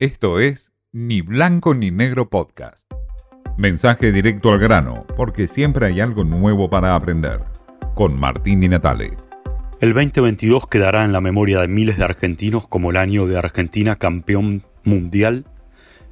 Esto 0.00 0.40
es 0.40 0.72
Ni 0.90 1.20
Blanco 1.20 1.72
ni 1.72 1.92
Negro 1.92 2.28
Podcast. 2.28 2.84
Mensaje 3.56 4.10
directo 4.10 4.50
al 4.50 4.58
grano, 4.58 5.06
porque 5.16 5.46
siempre 5.46 5.86
hay 5.86 6.00
algo 6.00 6.24
nuevo 6.24 6.68
para 6.68 6.96
aprender. 6.96 7.44
Con 7.94 8.18
Martín 8.18 8.60
Di 8.60 8.68
Natale. 8.68 9.12
El 9.80 9.94
2022 9.94 10.66
quedará 10.66 11.04
en 11.04 11.12
la 11.12 11.20
memoria 11.20 11.60
de 11.60 11.68
miles 11.68 11.96
de 11.96 12.02
argentinos 12.02 12.66
como 12.66 12.90
el 12.90 12.96
año 12.96 13.28
de 13.28 13.38
Argentina 13.38 13.94
campeón 13.94 14.64
mundial 14.82 15.44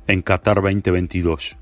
en 0.06 0.22
Qatar 0.22 0.62
2022. 0.62 1.56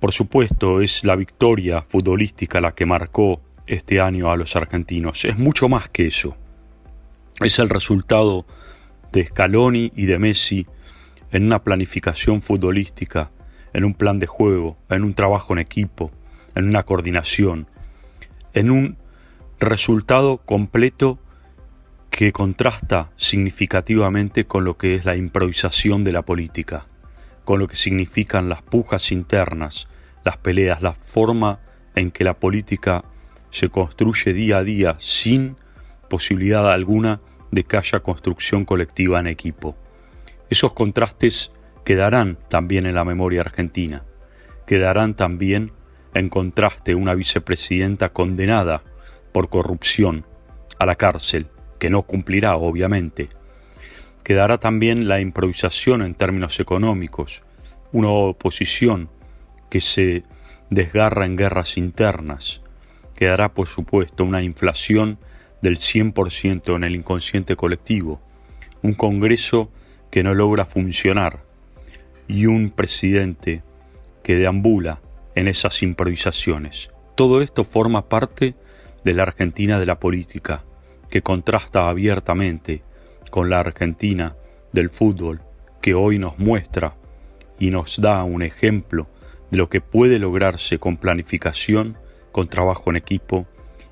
Por 0.00 0.12
supuesto, 0.12 0.80
es 0.80 1.04
la 1.04 1.16
victoria 1.16 1.82
futbolística 1.82 2.62
la 2.62 2.74
que 2.74 2.86
marcó 2.86 3.42
este 3.66 4.00
año 4.00 4.30
a 4.30 4.36
los 4.36 4.56
argentinos. 4.56 5.26
Es 5.26 5.36
mucho 5.36 5.68
más 5.68 5.90
que 5.90 6.06
eso. 6.06 6.34
Es 7.40 7.58
el 7.58 7.68
resultado 7.68 8.46
de 9.12 9.26
Scaloni 9.26 9.92
y 9.94 10.06
de 10.06 10.18
Messi 10.18 10.66
en 11.32 11.44
una 11.44 11.64
planificación 11.64 12.42
futbolística, 12.42 13.30
en 13.72 13.84
un 13.84 13.94
plan 13.94 14.18
de 14.18 14.26
juego, 14.26 14.76
en 14.90 15.02
un 15.02 15.14
trabajo 15.14 15.54
en 15.54 15.58
equipo, 15.58 16.10
en 16.54 16.68
una 16.68 16.84
coordinación, 16.84 17.66
en 18.52 18.70
un 18.70 18.96
resultado 19.58 20.38
completo 20.38 21.18
que 22.10 22.32
contrasta 22.32 23.10
significativamente 23.16 24.44
con 24.44 24.64
lo 24.64 24.76
que 24.76 24.94
es 24.94 25.06
la 25.06 25.16
improvisación 25.16 26.04
de 26.04 26.12
la 26.12 26.22
política, 26.22 26.86
con 27.44 27.58
lo 27.58 27.66
que 27.66 27.76
significan 27.76 28.50
las 28.50 28.60
pujas 28.60 29.10
internas, 29.10 29.88
las 30.24 30.36
peleas, 30.36 30.82
la 30.82 30.92
forma 30.92 31.60
en 31.94 32.10
que 32.10 32.24
la 32.24 32.34
política 32.34 33.04
se 33.50 33.70
construye 33.70 34.34
día 34.34 34.58
a 34.58 34.64
día 34.64 34.96
sin 34.98 35.56
posibilidad 36.10 36.70
alguna 36.70 37.20
de 37.50 37.64
que 37.64 37.78
haya 37.78 38.00
construcción 38.00 38.66
colectiva 38.66 39.18
en 39.18 39.26
equipo. 39.26 39.76
Esos 40.52 40.74
contrastes 40.74 41.50
quedarán 41.82 42.36
también 42.50 42.84
en 42.84 42.94
la 42.94 43.06
memoria 43.06 43.40
argentina, 43.40 44.04
quedarán 44.66 45.14
también 45.14 45.72
en 46.12 46.28
contraste 46.28 46.94
una 46.94 47.14
vicepresidenta 47.14 48.10
condenada 48.10 48.82
por 49.32 49.48
corrupción 49.48 50.26
a 50.78 50.84
la 50.84 50.96
cárcel, 50.96 51.46
que 51.78 51.88
no 51.88 52.02
cumplirá 52.02 52.56
obviamente. 52.56 53.30
Quedará 54.24 54.58
también 54.58 55.08
la 55.08 55.22
improvisación 55.22 56.02
en 56.02 56.14
términos 56.14 56.60
económicos, 56.60 57.42
una 57.90 58.10
oposición 58.10 59.08
que 59.70 59.80
se 59.80 60.22
desgarra 60.68 61.24
en 61.24 61.38
guerras 61.38 61.78
internas. 61.78 62.60
Quedará, 63.14 63.54
por 63.54 63.68
supuesto, 63.68 64.22
una 64.22 64.42
inflación 64.42 65.16
del 65.62 65.78
100% 65.78 66.76
en 66.76 66.84
el 66.84 66.94
inconsciente 66.94 67.56
colectivo, 67.56 68.20
un 68.82 68.92
Congreso 68.92 69.70
que 70.12 70.22
no 70.22 70.34
logra 70.34 70.66
funcionar 70.66 71.42
y 72.28 72.44
un 72.44 72.70
presidente 72.70 73.62
que 74.22 74.36
deambula 74.36 75.00
en 75.34 75.48
esas 75.48 75.82
improvisaciones. 75.82 76.90
Todo 77.16 77.40
esto 77.40 77.64
forma 77.64 78.10
parte 78.10 78.54
de 79.04 79.14
la 79.14 79.22
Argentina 79.22 79.80
de 79.80 79.86
la 79.86 79.98
política, 79.98 80.64
que 81.08 81.22
contrasta 81.22 81.88
abiertamente 81.88 82.82
con 83.30 83.48
la 83.48 83.60
Argentina 83.60 84.36
del 84.72 84.90
fútbol, 84.90 85.40
que 85.80 85.94
hoy 85.94 86.18
nos 86.18 86.38
muestra 86.38 86.94
y 87.58 87.70
nos 87.70 87.98
da 87.98 88.22
un 88.22 88.42
ejemplo 88.42 89.08
de 89.50 89.56
lo 89.56 89.70
que 89.70 89.80
puede 89.80 90.18
lograrse 90.18 90.78
con 90.78 90.98
planificación, 90.98 91.96
con 92.32 92.48
trabajo 92.48 92.90
en 92.90 92.96
equipo 92.96 93.46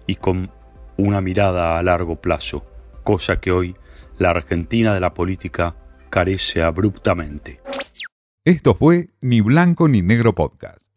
y 0.06 0.16
con 0.16 0.50
una 0.98 1.22
mirada 1.22 1.78
a 1.78 1.82
largo 1.82 2.16
plazo, 2.16 2.62
cosa 3.04 3.40
que 3.40 3.52
hoy 3.52 3.74
la 4.18 4.30
Argentina 4.30 4.92
de 4.92 5.00
la 5.00 5.14
política 5.14 5.76
carece 6.10 6.62
abruptamente. 6.62 7.60
Esto 8.44 8.74
fue 8.74 9.10
Ni 9.20 9.40
Blanco 9.40 9.88
ni 9.88 10.02
Negro 10.02 10.34
Podcast. 10.34 10.89